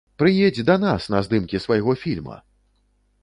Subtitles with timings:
[0.21, 2.37] Прыедзь да нас на здымкі свайго фільма!